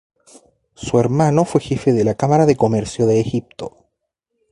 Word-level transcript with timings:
Su 0.73 0.99
hermano 0.99 1.45
fue 1.45 1.61
jefe 1.61 1.93
de 1.93 2.03
la 2.03 2.15
Cámara 2.15 2.47
de 2.47 2.55
Comercio 2.57 3.05
de 3.05 3.19
Egipto. 3.19 3.85